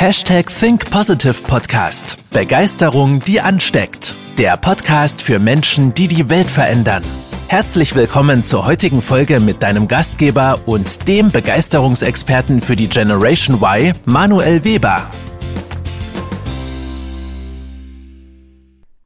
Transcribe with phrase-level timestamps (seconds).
[0.00, 2.22] Hashtag Think Positive Podcast.
[2.32, 4.14] Begeisterung, die ansteckt.
[4.38, 7.02] Der Podcast für Menschen, die die Welt verändern.
[7.48, 13.92] Herzlich willkommen zur heutigen Folge mit deinem Gastgeber und dem Begeisterungsexperten für die Generation Y,
[14.04, 15.10] Manuel Weber.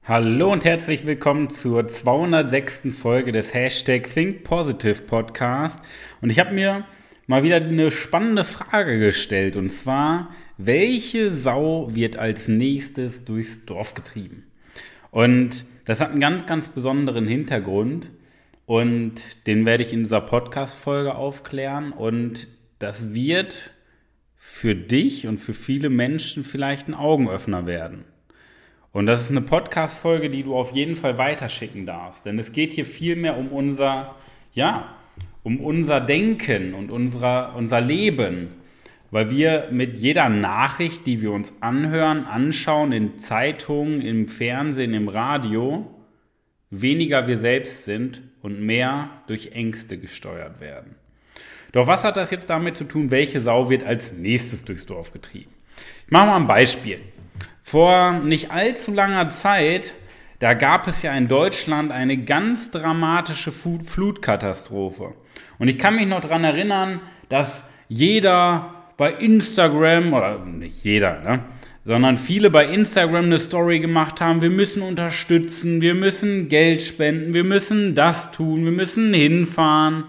[0.04, 2.82] Hallo und herzlich willkommen zur 206.
[3.00, 5.80] Folge des Hashtag Think Positive Podcast.
[6.20, 6.84] Und ich habe mir
[7.26, 9.56] mal wieder eine spannende Frage gestellt.
[9.56, 10.28] Und zwar,
[10.66, 14.44] welche Sau wird als nächstes durchs Dorf getrieben?
[15.10, 18.10] Und das hat einen ganz, ganz besonderen Hintergrund.
[18.66, 21.92] Und den werde ich in dieser Podcast-Folge aufklären.
[21.92, 22.46] Und
[22.78, 23.70] das wird
[24.36, 28.04] für dich und für viele Menschen vielleicht ein Augenöffner werden.
[28.92, 32.26] Und das ist eine Podcast-Folge, die du auf jeden Fall weiterschicken darfst.
[32.26, 34.14] Denn es geht hier vielmehr um unser,
[34.52, 34.94] ja,
[35.42, 38.61] um unser Denken und unser, unser Leben.
[39.12, 45.06] Weil wir mit jeder Nachricht, die wir uns anhören, anschauen, in Zeitungen, im Fernsehen, im
[45.06, 45.86] Radio,
[46.70, 50.96] weniger wir selbst sind und mehr durch Ängste gesteuert werden.
[51.70, 55.12] Doch was hat das jetzt damit zu tun, welche Sau wird als nächstes durchs Dorf
[55.12, 55.52] getrieben?
[56.06, 56.98] Ich mache mal ein Beispiel.
[57.62, 59.94] Vor nicht allzu langer Zeit
[60.42, 65.14] da gab es ja in Deutschland eine ganz dramatische Flutkatastrophe.
[65.60, 71.40] Und ich kann mich noch daran erinnern, dass jeder bei Instagram, oder nicht jeder, ne,
[71.84, 77.34] sondern viele bei Instagram eine Story gemacht haben, wir müssen unterstützen, wir müssen Geld spenden,
[77.34, 80.04] wir müssen das tun, wir müssen hinfahren.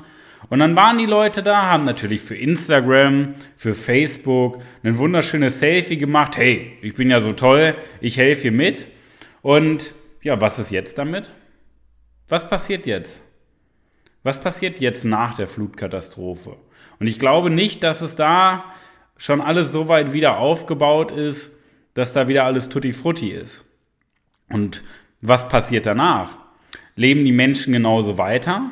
[0.48, 5.98] Und dann waren die Leute da, haben natürlich für Instagram, für Facebook ein wunderschönes Selfie
[5.98, 6.38] gemacht.
[6.38, 8.86] Hey, ich bin ja so toll, ich helfe hier mit.
[9.42, 11.28] Und ja, was ist jetzt damit?
[12.30, 13.24] Was passiert jetzt?
[14.22, 16.58] Was passiert jetzt nach der Flutkatastrophe?
[17.00, 18.66] Und ich glaube nicht, dass es da
[19.18, 21.54] schon alles so weit wieder aufgebaut ist,
[21.94, 23.64] dass da wieder alles tutti frutti ist.
[24.50, 24.84] Und
[25.22, 26.38] was passiert danach?
[26.96, 28.72] Leben die Menschen genauso weiter?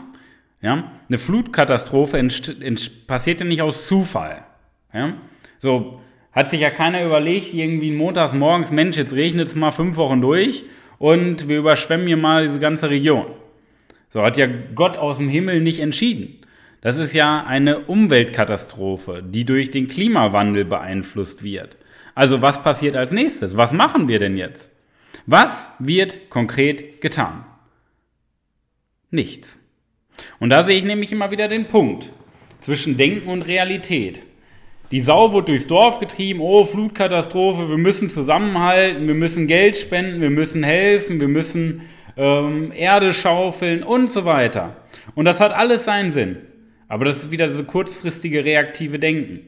[0.61, 0.91] Ja?
[1.07, 2.27] Eine Flutkatastrophe
[3.07, 4.45] passiert ja nicht aus Zufall.
[4.93, 5.13] Ja?
[5.59, 6.01] So
[6.31, 10.21] hat sich ja keiner überlegt, irgendwie montags morgens, Mensch, jetzt regnet es mal fünf Wochen
[10.21, 10.63] durch
[10.97, 13.25] und wir überschwemmen hier mal diese ganze Region.
[14.09, 16.40] So hat ja Gott aus dem Himmel nicht entschieden.
[16.81, 21.77] Das ist ja eine Umweltkatastrophe, die durch den Klimawandel beeinflusst wird.
[22.15, 23.55] Also was passiert als nächstes?
[23.55, 24.71] Was machen wir denn jetzt?
[25.27, 27.45] Was wird konkret getan?
[29.11, 29.59] Nichts.
[30.39, 32.11] Und da sehe ich nämlich immer wieder den Punkt
[32.59, 34.21] zwischen Denken und Realität.
[34.89, 40.19] Die Sau wird durchs Dorf getrieben, oh, Flutkatastrophe, wir müssen zusammenhalten, wir müssen Geld spenden,
[40.19, 41.81] wir müssen helfen, wir müssen
[42.17, 44.75] ähm, Erde schaufeln und so weiter.
[45.15, 46.37] Und das hat alles seinen Sinn.
[46.91, 49.39] Aber das ist wieder so kurzfristige reaktive Denken.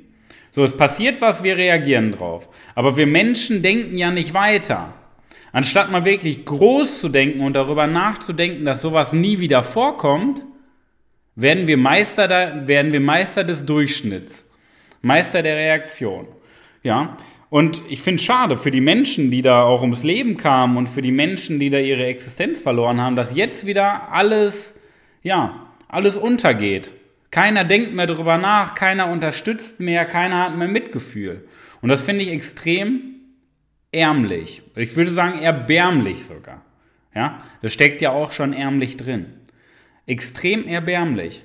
[0.51, 2.47] So, es passiert was, wir reagieren drauf.
[2.73, 4.93] Aber wir Menschen denken ja nicht weiter.
[5.51, 10.41] Anstatt mal wirklich groß zu denken und darüber nachzudenken, dass sowas nie wieder vorkommt,
[11.35, 14.49] werden wir Meister, da, werden wir Meister des Durchschnitts.
[15.01, 16.27] Meister der Reaktion.
[16.81, 17.17] Ja,
[17.49, 20.87] und ich finde es schade für die Menschen, die da auch ums Leben kamen und
[20.87, 24.79] für die Menschen, die da ihre Existenz verloren haben, dass jetzt wieder alles,
[25.23, 26.93] ja, alles untergeht.
[27.33, 31.43] Keiner denkt mehr darüber nach, keiner unterstützt mehr, keiner hat mehr Mitgefühl.
[31.81, 33.15] Und das finde ich extrem
[33.91, 34.61] ärmlich.
[34.75, 36.61] Ich würde sagen erbärmlich sogar.
[37.15, 39.25] Ja, das steckt ja auch schon ärmlich drin.
[40.05, 41.43] Extrem erbärmlich.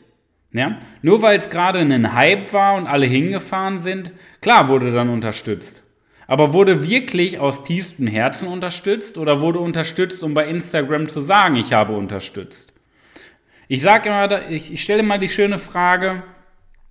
[0.53, 0.79] Ja?
[1.01, 4.13] Nur weil es gerade ein Hype war und alle hingefahren sind,
[4.43, 5.85] klar wurde dann unterstützt.
[6.27, 11.57] Aber wurde wirklich aus tiefstem Herzen unterstützt oder wurde unterstützt, um bei Instagram zu sagen,
[11.57, 12.75] ich habe unterstützt?
[13.69, 16.23] Ich sage immer, ich, ich stelle mal die schöne Frage,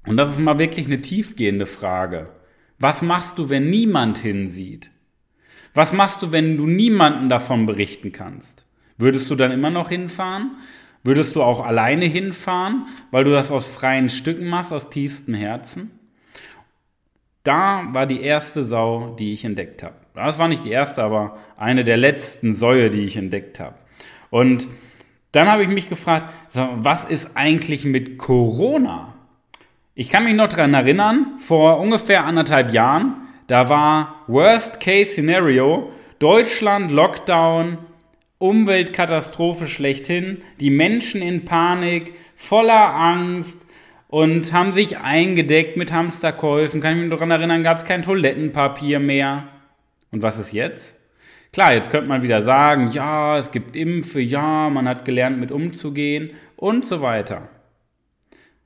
[0.05, 2.29] und das ist mal wirklich eine tiefgehende Frage.
[2.79, 4.91] Was machst du, wenn niemand hinsieht?
[5.73, 8.65] Was machst du, wenn du niemanden davon berichten kannst?
[8.97, 10.51] Würdest du dann immer noch hinfahren?
[11.03, 15.91] Würdest du auch alleine hinfahren, weil du das aus freien Stücken machst, aus tiefstem Herzen?
[17.43, 19.95] Da war die erste Sau, die ich entdeckt habe.
[20.13, 23.75] Das war nicht die erste, aber eine der letzten Säue, die ich entdeckt habe.
[24.29, 24.67] Und
[25.37, 29.13] dann habe ich mich gefragt, was ist eigentlich mit Corona?
[29.93, 35.91] Ich kann mich noch daran erinnern, vor ungefähr anderthalb Jahren, da war Worst Case Scenario,
[36.17, 37.77] Deutschland Lockdown,
[38.39, 43.59] Umweltkatastrophe schlechthin, die Menschen in Panik, voller Angst
[44.07, 46.81] und haben sich eingedeckt mit Hamsterkäufen.
[46.81, 49.49] Kann ich mich daran erinnern, gab es kein Toilettenpapier mehr.
[50.11, 50.96] Und was ist jetzt?
[51.57, 55.51] Klar, jetzt könnte man wieder sagen, ja, es gibt Impfe, ja, man hat gelernt, mit
[55.51, 57.49] umzugehen und so weiter.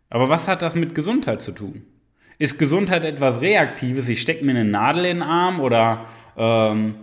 [0.09, 1.85] Aber was hat das mit Gesundheit zu tun?
[2.37, 4.09] Ist Gesundheit etwas Reaktives?
[4.09, 6.95] Ich stecke mir eine Nadel in den Arm oder ähm,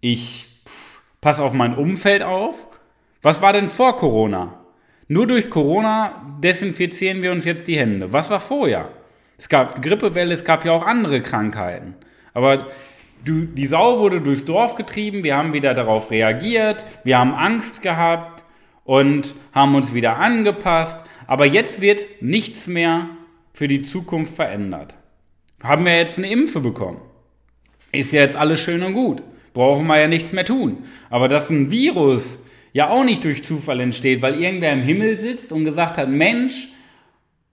[0.00, 0.46] ich
[1.20, 2.68] passe auf mein Umfeld auf?
[3.20, 4.60] Was war denn vor Corona?
[5.08, 8.12] Nur durch Corona desinfizieren wir uns jetzt die Hände.
[8.12, 8.90] Was war vorher?
[9.38, 11.96] Es gab Grippewelle, es gab ja auch andere Krankheiten.
[12.32, 12.68] Aber
[13.24, 17.82] du, die Sau wurde durchs Dorf getrieben, wir haben wieder darauf reagiert, wir haben Angst
[17.82, 18.44] gehabt
[18.84, 21.00] und haben uns wieder angepasst.
[21.26, 23.08] Aber jetzt wird nichts mehr
[23.52, 24.94] für die Zukunft verändert.
[25.62, 27.00] Haben wir jetzt eine Impfe bekommen?
[27.92, 29.22] Ist ja jetzt alles schön und gut.
[29.52, 30.78] Brauchen wir ja nichts mehr tun.
[31.08, 32.40] Aber dass ein Virus
[32.72, 36.68] ja auch nicht durch Zufall entsteht, weil irgendwer im Himmel sitzt und gesagt hat, Mensch,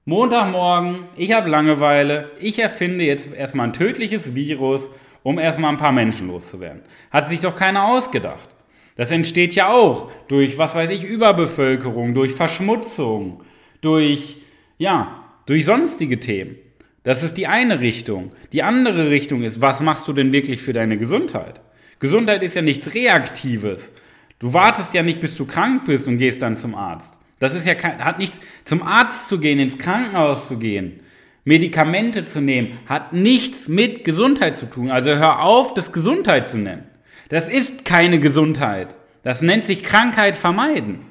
[0.05, 4.89] Montagmorgen, ich habe Langeweile, ich erfinde jetzt erstmal ein tödliches Virus,
[5.27, 6.83] um erstmal ein paar Menschen loszuwerden.
[7.11, 8.47] Hat sich doch keiner ausgedacht.
[8.95, 13.41] Das entsteht ja auch durch, was weiß ich, Überbevölkerung, durch Verschmutzung,
[13.81, 14.37] durch,
[14.77, 16.55] ja, durch sonstige Themen.
[17.03, 18.31] Das ist die eine Richtung.
[18.53, 21.59] Die andere Richtung ist, was machst du denn wirklich für deine Gesundheit?
[21.99, 23.93] Gesundheit ist ja nichts Reaktives.
[24.39, 27.13] Du wartest ja nicht, bis du krank bist und gehst dann zum Arzt.
[27.39, 31.01] Das ist ja kein, hat nichts, zum Arzt zu gehen, ins Krankenhaus zu gehen,
[31.47, 34.91] Medikamente zu nehmen, hat nichts mit Gesundheit zu tun.
[34.91, 36.83] Also hör auf, das Gesundheit zu nennen.
[37.29, 38.95] Das ist keine Gesundheit.
[39.23, 41.05] Das nennt sich Krankheit vermeiden.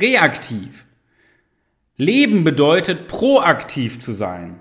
[0.00, 0.86] Reaktiv.
[1.96, 4.58] Leben bedeutet proaktiv zu sein.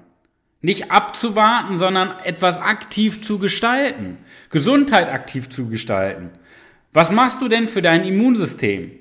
[0.61, 4.17] Nicht abzuwarten, sondern etwas aktiv zu gestalten.
[4.51, 6.29] Gesundheit aktiv zu gestalten.
[6.93, 8.91] Was machst du denn für dein Immunsystem?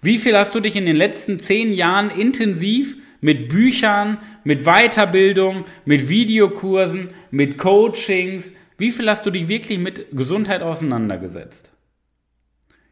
[0.00, 5.64] Wie viel hast du dich in den letzten zehn Jahren intensiv mit Büchern, mit Weiterbildung,
[5.84, 11.72] mit Videokursen, mit Coachings, wie viel hast du dich wirklich mit Gesundheit auseinandergesetzt?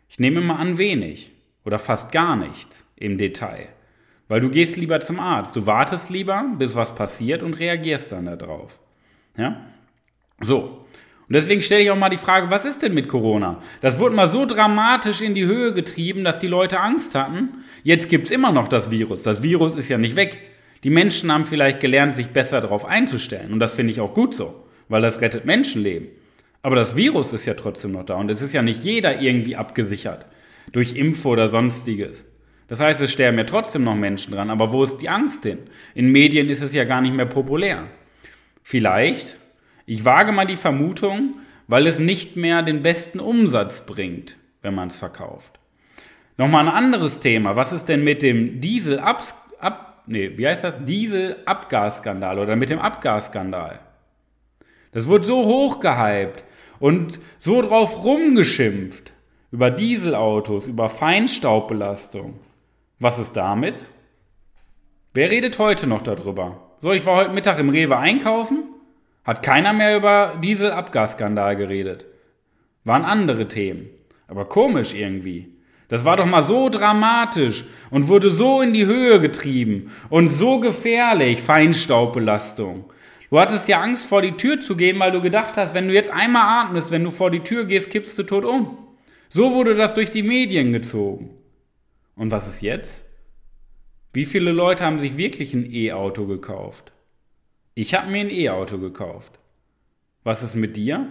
[0.09, 1.33] Ich nehme mal an wenig
[1.65, 3.69] oder fast gar nichts im Detail.
[4.29, 5.55] Weil du gehst lieber zum Arzt.
[5.57, 8.79] Du wartest lieber, bis was passiert und reagierst dann darauf.
[9.37, 9.67] Ja?
[10.41, 10.84] So.
[11.29, 13.63] Und deswegen stelle ich auch mal die Frage, was ist denn mit Corona?
[13.81, 17.65] Das wurde mal so dramatisch in die Höhe getrieben, dass die Leute Angst hatten.
[17.83, 19.23] Jetzt gibt es immer noch das Virus.
[19.23, 20.39] Das Virus ist ja nicht weg.
[20.85, 23.53] Die Menschen haben vielleicht gelernt, sich besser darauf einzustellen.
[23.53, 26.09] Und das finde ich auch gut so, weil das rettet Menschenleben.
[26.61, 28.17] Aber das Virus ist ja trotzdem noch da.
[28.17, 30.27] Und es ist ja nicht jeder irgendwie abgesichert
[30.73, 32.27] durch Impfe oder sonstiges.
[32.69, 34.51] Das heißt, es sterben ja trotzdem noch Menschen dran.
[34.51, 35.59] Aber wo ist die Angst hin?
[35.95, 37.85] In Medien ist es ja gar nicht mehr populär.
[38.63, 39.37] Vielleicht
[39.87, 44.89] ich wage mal die Vermutung, weil es nicht mehr den besten Umsatz bringt, wenn man
[44.89, 45.59] es verkauft.
[46.37, 47.57] Nochmal ein anderes Thema.
[47.57, 49.23] Was ist denn mit dem Diesel ab,
[50.07, 50.85] nee, wie heißt das?
[50.85, 53.81] Diesel Abgasskandal oder mit dem Abgasskandal?
[54.93, 56.45] Das wurde so hochgehypt
[56.79, 59.13] und so drauf rumgeschimpft
[59.51, 62.41] über Dieselautos, über Feinstaubbelastung.
[62.99, 63.83] Was ist damit?
[65.13, 66.71] Wer redet heute noch darüber?
[66.79, 68.64] So, ich war heute Mittag im Rewe einkaufen
[69.25, 72.07] hat keiner mehr über Diesel-Abgasskandal geredet.
[72.85, 73.89] Waren andere Themen.
[74.29, 75.55] Aber komisch irgendwie.
[75.89, 80.59] Das war doch mal so dramatisch und wurde so in die Höhe getrieben und so
[80.59, 82.85] gefährlich, Feinstaubbelastung.
[83.31, 85.95] Du hattest ja Angst, vor die Tür zu gehen, weil du gedacht hast, wenn du
[85.95, 88.79] jetzt einmal atmest, wenn du vor die Tür gehst, kippst du tot um.
[89.29, 91.31] So wurde das durch die Medien gezogen.
[92.17, 93.05] Und was ist jetzt?
[94.13, 96.94] Wie viele Leute haben sich wirklich ein E-Auto gekauft?
[97.77, 99.33] Ich habe mir ein E-Auto gekauft.
[100.23, 101.09] Was ist mit dir?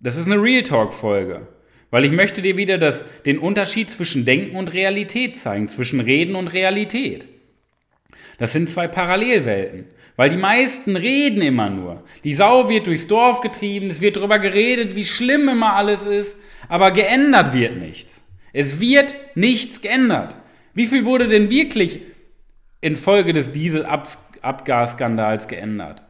[0.00, 1.46] Das ist eine Real Talk-Folge,
[1.90, 6.34] weil ich möchte dir wieder das, den Unterschied zwischen Denken und Realität zeigen, zwischen Reden
[6.34, 7.26] und Realität.
[8.38, 9.84] Das sind zwei Parallelwelten,
[10.16, 12.02] weil die meisten reden immer nur.
[12.24, 16.36] Die Sau wird durchs Dorf getrieben, es wird darüber geredet, wie schlimm immer alles ist,
[16.68, 18.22] aber geändert wird nichts.
[18.52, 20.34] Es wird nichts geändert.
[20.74, 22.00] Wie viel wurde denn wirklich
[22.80, 26.02] infolge des Dieselabs Abgasskandals geändert.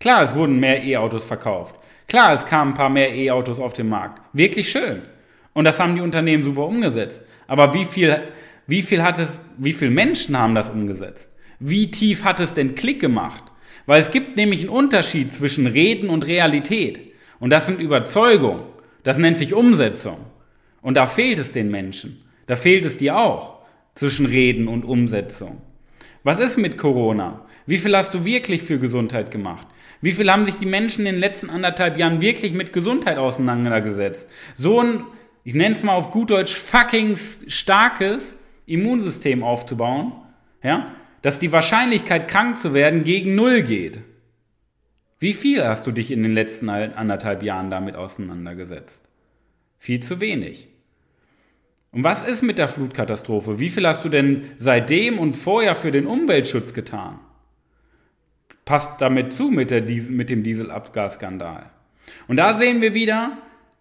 [0.00, 1.76] Klar, es wurden mehr E-Autos verkauft.
[2.08, 4.20] Klar, es kamen ein paar mehr E-Autos auf den Markt.
[4.32, 5.02] Wirklich schön.
[5.52, 7.22] Und das haben die Unternehmen super umgesetzt.
[7.46, 8.20] Aber wie viel,
[8.66, 11.30] wie viel hat es, wie viele Menschen haben das umgesetzt?
[11.58, 13.44] Wie tief hat es denn Klick gemacht?
[13.86, 17.12] Weil es gibt nämlich einen Unterschied zwischen Reden und Realität.
[17.40, 18.64] Und das sind Überzeugungen.
[19.02, 20.18] Das nennt sich Umsetzung.
[20.80, 22.24] Und da fehlt es den Menschen.
[22.46, 23.60] Da fehlt es dir auch
[23.94, 25.62] zwischen Reden und Umsetzung.
[26.24, 27.44] Was ist mit Corona?
[27.66, 29.66] Wie viel hast du wirklich für Gesundheit gemacht?
[30.00, 34.28] Wie viel haben sich die Menschen in den letzten anderthalb Jahren wirklich mit Gesundheit auseinandergesetzt?
[34.54, 35.04] So ein,
[35.44, 38.34] ich nenne es mal auf gut Deutsch, fucking starkes
[38.66, 40.12] Immunsystem aufzubauen,
[40.62, 44.00] ja, dass die Wahrscheinlichkeit, krank zu werden, gegen Null geht.
[45.20, 49.04] Wie viel hast du dich in den letzten anderthalb Jahren damit auseinandergesetzt?
[49.78, 50.68] Viel zu wenig.
[51.92, 53.58] Und was ist mit der Flutkatastrophe?
[53.58, 57.18] Wie viel hast du denn seitdem und vorher für den Umweltschutz getan?
[58.64, 61.70] passt damit zu mit, der Diesel, mit dem Dieselabgasskandal.
[62.28, 63.38] Und da sehen wir wieder,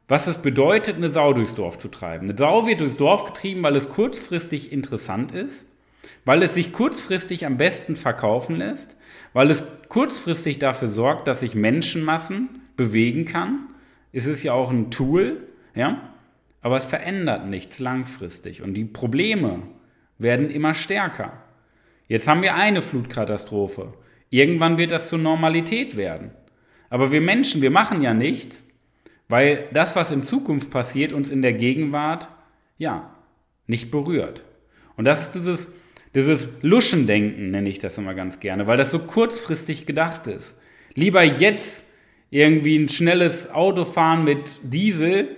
[0.07, 2.27] was es bedeutet, eine Sau durchs Dorf zu treiben.
[2.27, 5.65] Eine Sau wird durchs Dorf getrieben, weil es kurzfristig interessant ist,
[6.25, 8.97] weil es sich kurzfristig am besten verkaufen lässt,
[9.33, 13.67] weil es kurzfristig dafür sorgt, dass sich Menschenmassen bewegen kann.
[14.11, 16.10] Es ist ja auch ein Tool, ja,
[16.61, 19.63] aber es verändert nichts langfristig und die Probleme
[20.17, 21.33] werden immer stärker.
[22.07, 23.93] Jetzt haben wir eine Flutkatastrophe.
[24.29, 26.31] Irgendwann wird das zur Normalität werden.
[26.89, 28.65] Aber wir Menschen, wir machen ja nichts,
[29.27, 32.27] weil das, was in Zukunft passiert, uns in der Gegenwart,
[32.77, 33.15] ja,
[33.65, 34.43] nicht berührt.
[34.97, 35.71] Und das ist dieses,
[36.13, 40.57] dieses Luschendenken, nenne ich das immer ganz gerne, weil das so kurzfristig gedacht ist.
[40.93, 41.85] Lieber jetzt
[42.29, 45.37] irgendwie ein schnelles Auto fahren mit Diesel,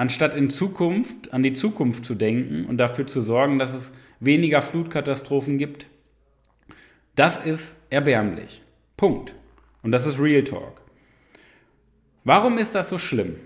[0.00, 4.62] anstatt in Zukunft, an die Zukunft zu denken und dafür zu sorgen, dass es weniger
[4.62, 5.88] Flutkatastrophen gibt.
[7.16, 8.62] Das ist erbärmlich.
[8.96, 9.34] Punkt.
[9.82, 10.80] Und das ist Real Talk.
[12.24, 13.36] Warum ist das so schlimm?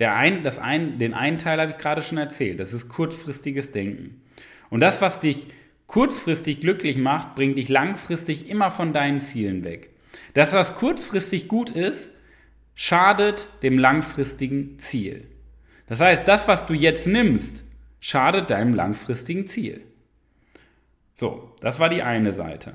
[0.00, 2.58] Der ein, das ein, den einen Teil habe ich gerade schon erzählt.
[2.58, 4.20] Das ist kurzfristiges Denken.
[4.70, 5.46] Und das, was dich
[5.86, 9.90] kurzfristig glücklich macht, bringt dich langfristig immer von deinen Zielen weg.
[10.34, 12.10] Das, was kurzfristig gut ist,
[12.80, 15.26] schadet dem langfristigen Ziel.
[15.88, 17.64] Das heißt, das, was du jetzt nimmst,
[17.98, 19.80] schadet deinem langfristigen Ziel.
[21.16, 22.74] So, das war die eine Seite.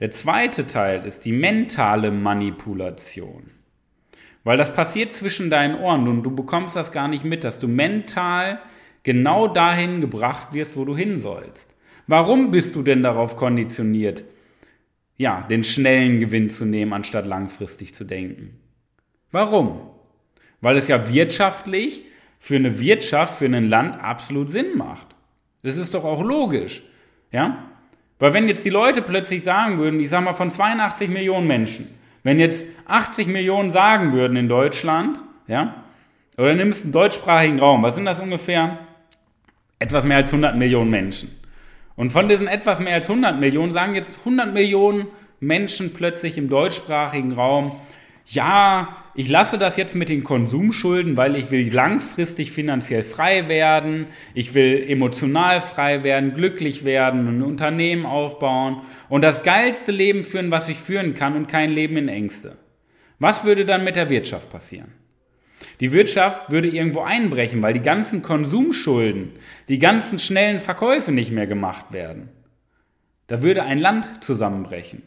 [0.00, 3.52] Der zweite Teil ist die mentale Manipulation.
[4.44, 7.68] Weil das passiert zwischen deinen Ohren und du bekommst das gar nicht mit, dass du
[7.68, 8.60] mental
[9.02, 11.74] genau dahin gebracht wirst, wo du hin sollst.
[12.06, 14.24] Warum bist du denn darauf konditioniert,
[15.16, 18.60] ja, den schnellen Gewinn zu nehmen, anstatt langfristig zu denken?
[19.32, 19.80] Warum?
[20.60, 22.04] Weil es ja wirtschaftlich
[22.38, 25.06] für eine Wirtschaft, für ein Land absolut Sinn macht.
[25.62, 26.82] Das ist doch auch logisch.
[27.32, 27.70] Ja?
[28.18, 31.88] Weil wenn jetzt die Leute plötzlich sagen würden, ich sag mal von 82 Millionen Menschen,
[32.22, 35.84] wenn jetzt 80 Millionen sagen würden in Deutschland, ja,
[36.36, 38.78] oder nimmst einen deutschsprachigen Raum, was sind das ungefähr?
[39.78, 41.34] Etwas mehr als 100 Millionen Menschen.
[41.96, 45.06] Und von diesen etwas mehr als 100 Millionen sagen jetzt 100 Millionen
[45.40, 47.72] Menschen plötzlich im deutschsprachigen Raum,
[48.32, 54.06] ja, ich lasse das jetzt mit den Konsumschulden, weil ich will langfristig finanziell frei werden,
[54.34, 60.52] ich will emotional frei werden, glücklich werden, ein Unternehmen aufbauen und das geilste Leben führen,
[60.52, 62.56] was ich führen kann und kein Leben in Ängste.
[63.18, 64.92] Was würde dann mit der Wirtschaft passieren?
[65.80, 69.32] Die Wirtschaft würde irgendwo einbrechen, weil die ganzen Konsumschulden,
[69.68, 72.28] die ganzen schnellen Verkäufe nicht mehr gemacht werden.
[73.26, 75.02] Da würde ein Land zusammenbrechen.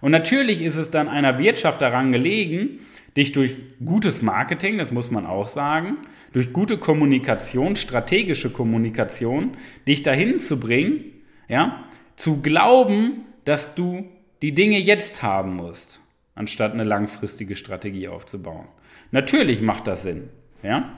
[0.00, 2.80] Und natürlich ist es dann einer Wirtschaft daran gelegen,
[3.16, 5.96] dich durch gutes Marketing, das muss man auch sagen,
[6.32, 9.56] durch gute Kommunikation, strategische Kommunikation,
[9.88, 11.04] dich dahin zu bringen,
[11.48, 11.84] ja,
[12.16, 14.06] zu glauben, dass du
[14.42, 16.00] die Dinge jetzt haben musst,
[16.34, 18.68] anstatt eine langfristige Strategie aufzubauen.
[19.12, 20.28] Natürlich macht das Sinn,
[20.62, 20.92] ja.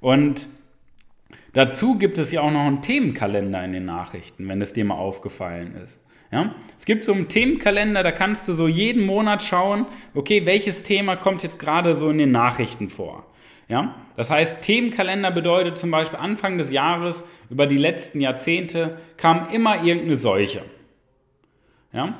[0.00, 0.46] Und
[1.52, 4.94] dazu gibt es ja auch noch einen Themenkalender in den Nachrichten, wenn es dir mal
[4.94, 6.00] aufgefallen ist.
[6.32, 6.54] Ja?
[6.78, 11.16] Es gibt so einen Themenkalender, da kannst du so jeden Monat schauen, okay, welches Thema
[11.16, 13.26] kommt jetzt gerade so in den Nachrichten vor.
[13.68, 13.94] Ja?
[14.16, 19.82] Das heißt, Themenkalender bedeutet zum Beispiel Anfang des Jahres, über die letzten Jahrzehnte, kam immer
[19.82, 20.62] irgendeine Seuche.
[21.92, 22.14] Ja?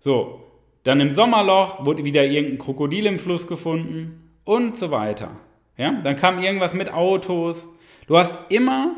[0.00, 0.44] So,
[0.84, 5.36] dann im Sommerloch wurde wieder irgendein Krokodil im Fluss gefunden und so weiter.
[5.76, 6.00] Ja?
[6.02, 7.68] Dann kam irgendwas mit Autos.
[8.06, 8.96] Du hast immer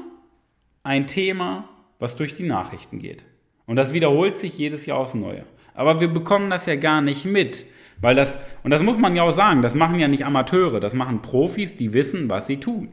[0.82, 1.68] ein Thema,
[1.98, 3.24] was durch die Nachrichten geht.
[3.72, 5.46] Und das wiederholt sich jedes Jahr aufs Neue.
[5.72, 7.64] Aber wir bekommen das ja gar nicht mit.
[8.02, 10.92] Weil das, und das muss man ja auch sagen, das machen ja nicht Amateure, das
[10.92, 12.90] machen Profis, die wissen, was sie tun.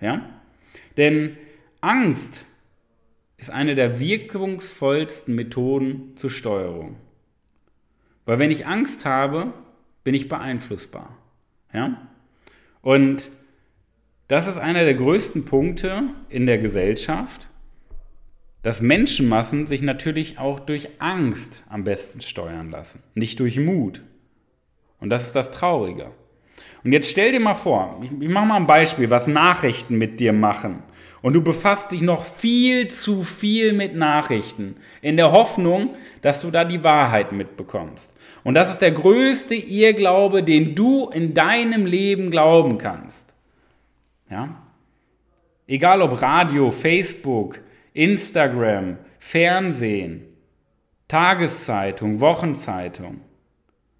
[0.00, 0.24] Ja?
[0.96, 1.36] Denn
[1.80, 2.44] Angst
[3.38, 6.94] ist eine der wirkungsvollsten Methoden zur Steuerung.
[8.24, 9.52] Weil wenn ich Angst habe,
[10.04, 11.18] bin ich beeinflussbar.
[11.74, 12.08] Ja?
[12.82, 13.32] Und
[14.28, 17.49] das ist einer der größten Punkte in der Gesellschaft,
[18.62, 24.02] dass Menschenmassen sich natürlich auch durch Angst am besten steuern lassen, nicht durch Mut.
[25.00, 26.10] Und das ist das Traurige.
[26.84, 30.20] Und jetzt stell dir mal vor, ich, ich mache mal ein Beispiel, was Nachrichten mit
[30.20, 30.82] dir machen.
[31.22, 36.50] Und du befasst dich noch viel zu viel mit Nachrichten, in der Hoffnung, dass du
[36.50, 38.14] da die Wahrheit mitbekommst.
[38.42, 43.34] Und das ist der größte Irrglaube, den du in deinem Leben glauben kannst.
[44.30, 44.62] Ja?
[45.66, 47.60] Egal ob Radio, Facebook,
[48.02, 50.26] Instagram, Fernsehen,
[51.08, 53.20] Tageszeitung, Wochenzeitung.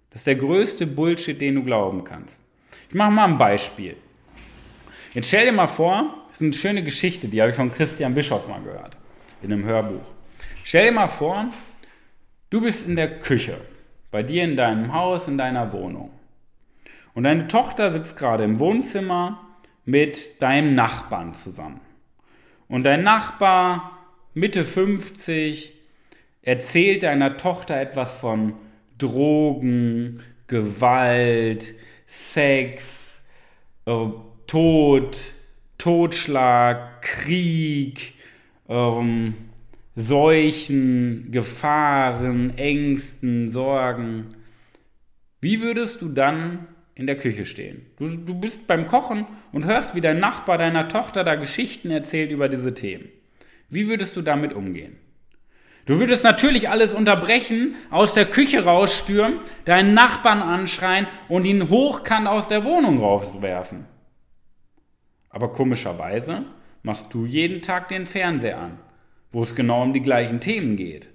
[0.09, 2.43] Das ist der größte Bullshit, den du glauben kannst.
[2.89, 3.95] Ich mache mal ein Beispiel.
[5.13, 8.13] Jetzt stell dir mal vor, das ist eine schöne Geschichte, die habe ich von Christian
[8.15, 8.97] Bischoff mal gehört,
[9.41, 10.05] in einem Hörbuch.
[10.63, 11.49] Stell dir mal vor,
[12.51, 13.55] Du bist in der Küche,
[14.11, 16.11] bei dir in deinem Haus, in deiner Wohnung.
[17.13, 19.39] Und deine Tochter sitzt gerade im Wohnzimmer
[19.85, 21.79] mit deinem Nachbarn zusammen.
[22.71, 23.99] Und dein Nachbar,
[24.33, 25.73] Mitte 50,
[26.41, 28.53] erzählt deiner Tochter etwas von
[28.97, 31.73] Drogen, Gewalt,
[32.05, 33.23] Sex,
[33.85, 34.05] äh,
[34.47, 35.21] Tod,
[35.77, 38.13] Totschlag, Krieg,
[38.69, 39.33] ähm,
[39.97, 44.27] Seuchen, Gefahren, Ängsten, Sorgen.
[45.41, 47.85] Wie würdest du dann in der Küche stehen?
[47.97, 52.31] Du, du bist beim Kochen und hörst, wie dein Nachbar deiner Tochter da Geschichten erzählt
[52.31, 53.09] über diese Themen.
[53.69, 54.97] Wie würdest du damit umgehen?
[55.85, 62.27] Du würdest natürlich alles unterbrechen, aus der Küche rausstürmen, deinen Nachbarn anschreien und ihn hochkant
[62.27, 63.85] aus der Wohnung rauswerfen.
[65.29, 66.43] Aber komischerweise
[66.83, 68.79] machst du jeden Tag den Fernseher an,
[69.31, 71.09] wo es genau um die gleichen Themen geht.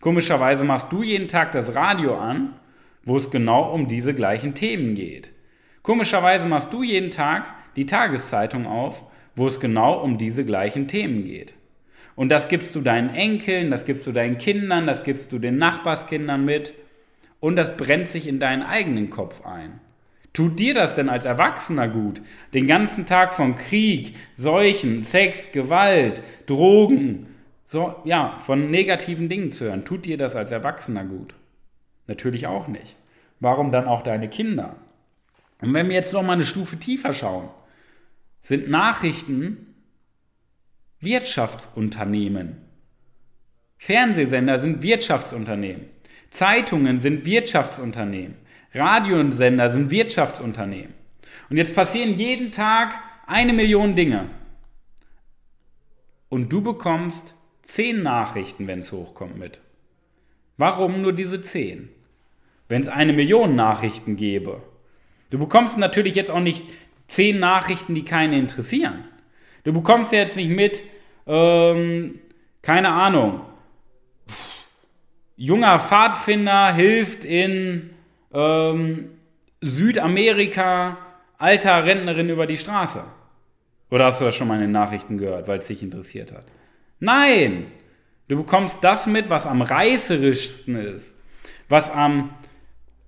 [0.00, 2.54] Komischerweise machst du jeden Tag das Radio an,
[3.04, 5.30] wo es genau um diese gleichen Themen geht.
[5.82, 9.04] Komischerweise machst du jeden Tag die Tageszeitung auf,
[9.34, 11.54] wo es genau um diese gleichen Themen geht.
[12.14, 15.56] Und das gibst du deinen Enkeln, das gibst du deinen Kindern, das gibst du den
[15.56, 16.74] Nachbarskindern mit.
[17.40, 19.80] Und das brennt sich in deinen eigenen Kopf ein.
[20.32, 22.22] Tut dir das denn als Erwachsener gut,
[22.54, 27.26] den ganzen Tag von Krieg, Seuchen, Sex, Gewalt, Drogen,
[27.64, 29.84] so, ja, von negativen Dingen zu hören?
[29.84, 31.34] Tut dir das als Erwachsener gut?
[32.06, 32.96] Natürlich auch nicht.
[33.40, 34.76] Warum dann auch deine Kinder?
[35.60, 37.48] Und wenn wir jetzt noch mal eine Stufe tiefer schauen,
[38.40, 39.74] sind Nachrichten
[41.00, 42.58] Wirtschaftsunternehmen.
[43.76, 45.86] Fernsehsender sind Wirtschaftsunternehmen.
[46.30, 48.36] Zeitungen sind Wirtschaftsunternehmen.
[48.72, 50.94] Radiosender sind Wirtschaftsunternehmen.
[51.50, 52.94] Und jetzt passieren jeden Tag
[53.26, 54.30] eine Million Dinge.
[56.28, 59.60] Und du bekommst zehn Nachrichten, wenn es hochkommt, mit.
[60.56, 61.88] Warum nur diese zehn?
[62.68, 64.62] Wenn es eine Million Nachrichten gäbe.
[65.30, 66.64] Du bekommst natürlich jetzt auch nicht
[67.08, 69.04] zehn Nachrichten, die keine interessieren.
[69.64, 70.82] Du bekommst jetzt nicht mit,
[71.26, 72.20] ähm,
[72.62, 73.42] keine Ahnung,
[75.36, 77.90] junger Pfadfinder hilft in
[78.32, 79.10] ähm,
[79.60, 80.98] Südamerika
[81.38, 83.04] alter Rentnerin über die Straße.
[83.90, 86.44] Oder hast du das schon mal in den Nachrichten gehört, weil es dich interessiert hat?
[86.98, 87.66] Nein!
[88.32, 91.14] Du bekommst das mit, was am reißerischsten ist,
[91.68, 92.30] was am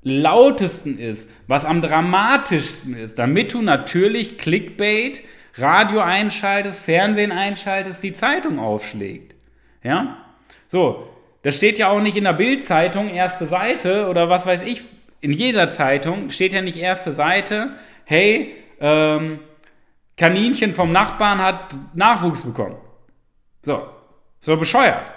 [0.03, 5.23] lautesten ist, was am dramatischsten ist, damit du natürlich Clickbait
[5.55, 9.35] Radio einschaltest, Fernsehen einschaltest, die Zeitung aufschlägt.
[9.83, 10.19] Ja?
[10.69, 11.09] So,
[11.41, 14.83] das steht ja auch nicht in der Bildzeitung erste Seite oder was weiß ich.
[15.23, 17.71] In jeder Zeitung steht ja nicht erste Seite,
[18.05, 19.41] hey, ähm,
[20.19, 22.77] Kaninchen vom Nachbarn hat Nachwuchs bekommen.
[23.63, 23.89] So,
[24.43, 25.14] so bescheuert.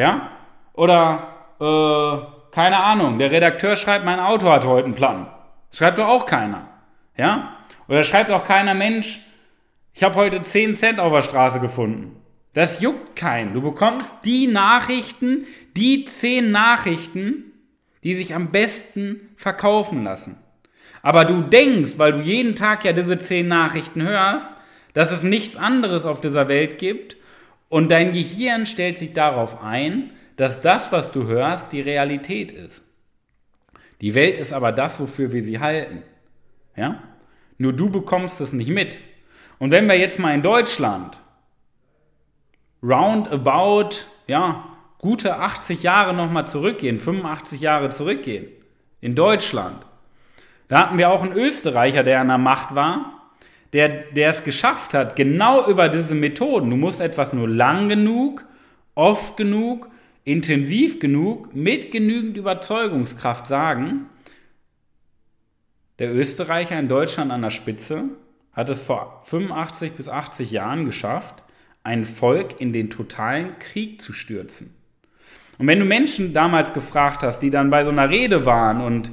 [0.00, 0.30] Ja?
[0.72, 1.28] Oder,
[1.60, 5.26] äh, keine Ahnung, der Redakteur schreibt, mein Auto hat heute einen Plan.
[5.70, 6.68] schreibt doch auch keiner.
[7.18, 7.56] Ja?
[7.86, 9.20] Oder schreibt auch keiner, Mensch,
[9.92, 12.16] ich habe heute 10 Cent auf der Straße gefunden.
[12.54, 13.52] Das juckt keinen.
[13.52, 17.52] Du bekommst die Nachrichten, die 10 Nachrichten,
[18.02, 20.38] die sich am besten verkaufen lassen.
[21.02, 24.48] Aber du denkst, weil du jeden Tag ja diese 10 Nachrichten hörst,
[24.94, 27.16] dass es nichts anderes auf dieser Welt gibt
[27.70, 32.84] und dein Gehirn stellt sich darauf ein, dass das, was du hörst, die Realität ist.
[34.00, 36.02] Die Welt ist aber das, wofür wir sie halten.
[36.76, 37.02] Ja?
[37.58, 38.98] Nur du bekommst es nicht mit.
[39.58, 41.18] Und wenn wir jetzt mal in Deutschland
[42.82, 43.90] roundabout,
[44.26, 44.64] ja,
[44.98, 48.48] gute 80 Jahre nochmal zurückgehen, 85 Jahre zurückgehen,
[49.00, 49.86] in Deutschland,
[50.66, 53.19] da hatten wir auch einen Österreicher, der an der Macht war,
[53.72, 58.44] der, der es geschafft hat, genau über diese Methoden, du musst etwas nur lang genug,
[58.94, 59.88] oft genug,
[60.24, 64.06] intensiv genug, mit genügend Überzeugungskraft sagen,
[65.98, 68.04] der Österreicher in Deutschland an der Spitze
[68.52, 71.42] hat es vor 85 bis 80 Jahren geschafft,
[71.82, 74.74] ein Volk in den totalen Krieg zu stürzen.
[75.58, 79.12] Und wenn du Menschen damals gefragt hast, die dann bei so einer Rede waren und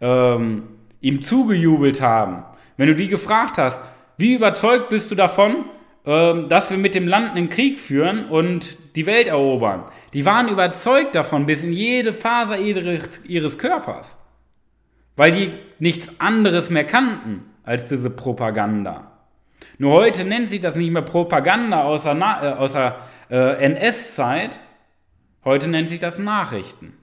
[0.00, 0.64] ähm,
[1.00, 2.42] ihm zugejubelt haben,
[2.76, 3.80] wenn du die gefragt hast,
[4.16, 5.64] wie überzeugt bist du davon,
[6.06, 9.84] ähm, dass wir mit dem Land einen Krieg führen und die Welt erobern?
[10.12, 14.16] Die waren überzeugt davon bis in jede Faser ihres, Körpers,
[15.16, 19.10] weil die nichts anderes mehr kannten als diese Propaganda.
[19.78, 22.96] Nur heute nennt sich das nicht mehr Propaganda außer, äh, außer
[23.30, 24.58] äh, NS-Zeit,
[25.44, 26.96] heute nennt sich das Nachrichten.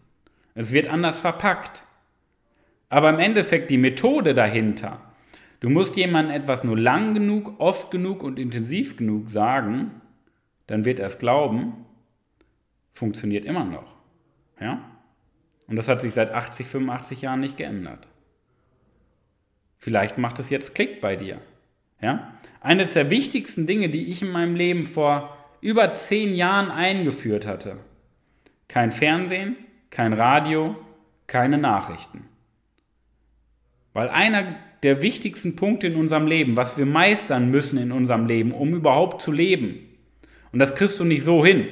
[0.55, 1.83] Es wird anders verpackt.
[2.89, 4.99] Aber im Endeffekt die Methode dahinter,
[5.61, 10.01] du musst jemandem etwas nur lang genug, oft genug und intensiv genug sagen,
[10.67, 11.85] dann wird er es glauben,
[12.93, 13.95] funktioniert immer noch.
[14.59, 14.81] Ja?
[15.67, 18.07] Und das hat sich seit 80, 85 Jahren nicht geändert.
[19.77, 21.39] Vielleicht macht es jetzt Klick bei dir.
[22.01, 22.33] Ja?
[22.59, 27.77] Eines der wichtigsten Dinge, die ich in meinem Leben vor über zehn Jahren eingeführt hatte.
[28.67, 29.55] Kein Fernsehen,
[29.89, 30.75] kein Radio,
[31.27, 32.27] keine Nachrichten.
[33.93, 38.51] Weil einer der wichtigsten Punkte in unserem Leben, was wir meistern müssen in unserem Leben,
[38.51, 39.87] um überhaupt zu leben,
[40.51, 41.67] und das kriegst du nicht so hin,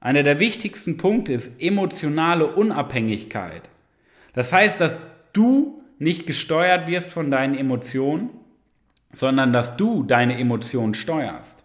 [0.00, 3.68] einer der wichtigsten Punkte ist emotionale Unabhängigkeit.
[4.32, 4.96] Das heißt, dass
[5.32, 8.30] du nicht gesteuert wirst von deinen Emotionen,
[9.12, 11.62] sondern dass du deine Emotionen steuerst.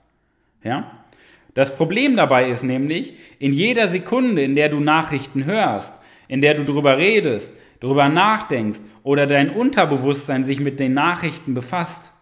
[0.63, 1.05] Ja?
[1.53, 5.93] Das Problem dabei ist nämlich, in jeder Sekunde, in der du Nachrichten hörst,
[6.27, 7.53] in der du darüber redest,
[7.85, 12.13] darüber nachdenkst oder dein Unterbewusstsein sich mit den Nachrichten befasst,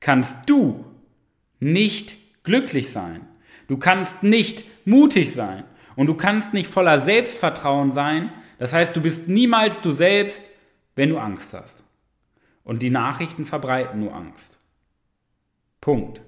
[0.00, 0.86] kannst du
[1.60, 3.26] nicht glücklich sein.
[3.66, 8.32] Du kannst nicht mutig sein und du kannst nicht voller Selbstvertrauen sein.
[8.58, 10.42] Das heißt, du bist niemals du selbst,
[10.96, 11.84] wenn du Angst hast.
[12.64, 14.58] Und die Nachrichten verbreiten nur Angst.
[15.82, 16.22] Punkt.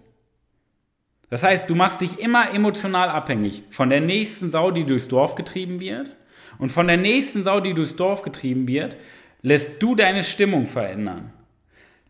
[1.31, 5.35] Das heißt, du machst dich immer emotional abhängig von der nächsten Sau, die durchs Dorf
[5.35, 6.15] getrieben wird.
[6.61, 8.97] Und von der nächsten Sau, die durchs Dorf getrieben wird,
[9.43, 11.33] lässt du deine Stimmung verändern.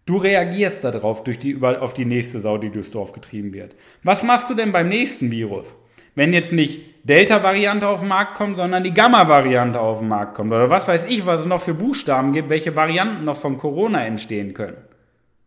[0.06, 3.76] Du reagierst darauf durch die, auf die nächste Sau, die durchs Dorf getrieben wird.
[4.02, 5.76] Was machst du denn beim nächsten Virus?
[6.16, 10.52] Wenn jetzt nicht Delta-Variante auf den Markt kommt, sondern die Gamma-Variante auf den Markt kommt.
[10.52, 14.04] Oder was weiß ich, was es noch für Buchstaben gibt, welche Varianten noch von Corona
[14.04, 14.76] entstehen können.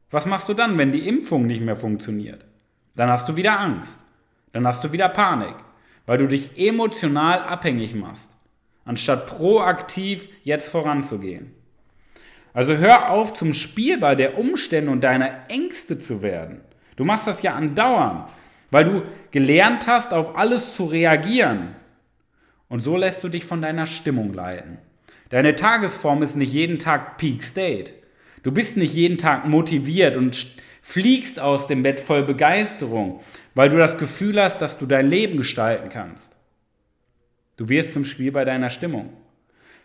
[0.10, 2.46] Was machst du dann, wenn die Impfung nicht mehr funktioniert?
[2.96, 4.02] Dann hast du wieder Angst.
[4.54, 5.56] Dann hast du wieder Panik,
[6.06, 8.32] weil du dich emotional abhängig machst,
[8.86, 11.54] anstatt proaktiv jetzt voranzugehen.
[12.54, 16.62] Also hör auf, zum Spielball der Umstände und deiner Ängste zu werden.
[16.96, 18.30] Du machst das ja andauernd,
[18.70, 21.76] weil du gelernt hast, auf alles zu reagieren.
[22.70, 24.78] Und so lässt du dich von deiner Stimmung leiten.
[25.30, 27.94] Deine Tagesform ist nicht jeden Tag Peak State.
[28.44, 33.22] Du bist nicht jeden Tag motiviert und fliegst aus dem Bett voll Begeisterung,
[33.56, 36.36] weil du das Gefühl hast, dass du dein Leben gestalten kannst.
[37.58, 39.14] Du wirst zum Spiel bei deiner Stimmung.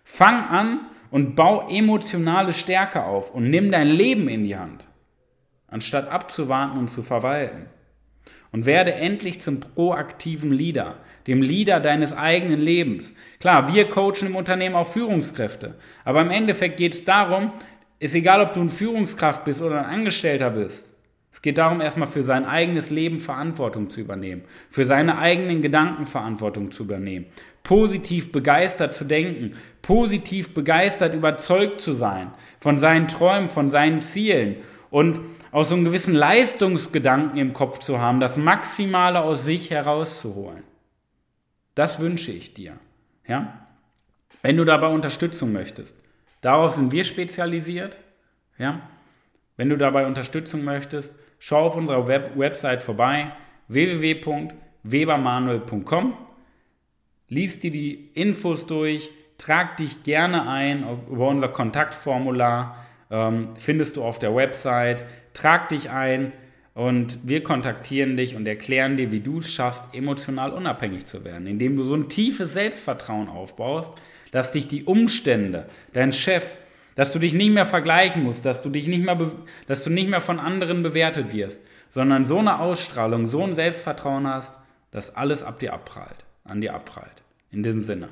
[0.04, 4.84] Fang an, und bau emotionale Stärke auf und nimm dein Leben in die Hand,
[5.66, 7.66] anstatt abzuwarten und zu verwalten.
[8.50, 13.14] Und werde endlich zum proaktiven Leader, dem Leader deines eigenen Lebens.
[13.40, 17.52] Klar, wir coachen im Unternehmen auch Führungskräfte, aber im Endeffekt geht es darum,
[17.98, 20.87] ist egal, ob du ein Führungskraft bist oder ein Angestellter bist.
[21.38, 26.04] Es geht darum, erstmal für sein eigenes Leben Verantwortung zu übernehmen, für seine eigenen Gedanken
[26.04, 27.26] Verantwortung zu übernehmen,
[27.62, 34.56] positiv begeistert zu denken, positiv begeistert überzeugt zu sein von seinen Träumen, von seinen Zielen
[34.90, 35.20] und
[35.52, 40.64] aus so einem gewissen Leistungsgedanken im Kopf zu haben, das Maximale aus sich herauszuholen.
[41.76, 42.72] Das wünsche ich dir.
[43.28, 43.64] Ja?
[44.42, 45.96] Wenn du dabei Unterstützung möchtest,
[46.40, 47.96] darauf sind wir spezialisiert.
[48.58, 48.80] Ja?
[49.56, 53.30] Wenn du dabei Unterstützung möchtest, schau auf unserer Web Website vorbei
[53.68, 56.14] www.webermanuel.com
[57.30, 64.02] Lies dir die Infos durch, trag dich gerne ein über unser Kontaktformular, ähm, findest du
[64.02, 66.32] auf der Website, trag dich ein
[66.72, 71.46] und wir kontaktieren dich und erklären dir, wie du es schaffst, emotional unabhängig zu werden,
[71.46, 73.92] indem du so ein tiefes Selbstvertrauen aufbaust,
[74.30, 76.56] dass dich die Umstände, dein Chef,
[76.98, 79.16] dass du dich nicht mehr vergleichen musst, dass du dich nicht mehr,
[79.68, 84.26] dass du nicht mehr von anderen bewertet wirst, sondern so eine Ausstrahlung, so ein Selbstvertrauen
[84.26, 84.56] hast,
[84.90, 87.22] dass alles ab dir abprallt an dir abprallt.
[87.50, 88.08] In diesem Sinne.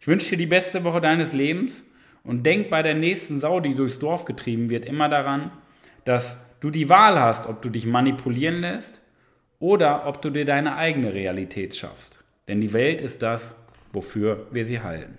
[0.00, 1.84] Ich wünsche dir die beste Woche deines Lebens
[2.22, 5.50] und denk bei der nächsten Sau, die durchs Dorf getrieben wird, immer daran,
[6.04, 9.00] dass du die Wahl hast, ob du dich manipulieren lässt
[9.58, 12.22] oder ob du dir deine eigene Realität schaffst.
[12.46, 13.56] Denn die Welt ist das,
[13.92, 15.18] wofür wir sie halten.